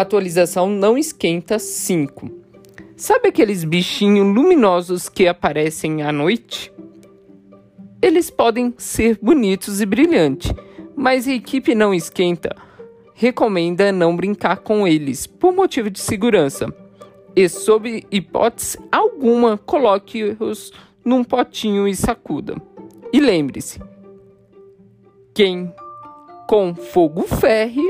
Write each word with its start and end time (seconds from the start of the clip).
Atualização 0.00 0.70
não 0.70 0.96
esquenta 0.96 1.58
5. 1.58 2.30
Sabe 2.96 3.28
aqueles 3.28 3.64
bichinhos 3.64 4.34
luminosos 4.34 5.10
que 5.10 5.28
aparecem 5.28 6.02
à 6.02 6.10
noite? 6.10 6.72
Eles 8.00 8.30
podem 8.30 8.72
ser 8.78 9.18
bonitos 9.20 9.82
e 9.82 9.84
brilhantes, 9.84 10.54
mas 10.96 11.28
a 11.28 11.32
equipe 11.32 11.74
não 11.74 11.92
esquenta 11.92 12.56
recomenda 13.12 13.92
não 13.92 14.16
brincar 14.16 14.60
com 14.60 14.88
eles 14.88 15.26
por 15.26 15.52
motivo 15.52 15.90
de 15.90 16.00
segurança. 16.00 16.74
E 17.36 17.46
sob 17.46 18.02
hipótese 18.10 18.78
alguma, 18.90 19.58
coloque-os 19.58 20.72
num 21.04 21.22
potinho 21.22 21.86
e 21.86 21.94
sacuda. 21.94 22.56
E 23.12 23.20
lembre-se: 23.20 23.78
quem 25.34 25.70
com 26.48 26.74
fogo 26.74 27.24
ferre 27.24 27.84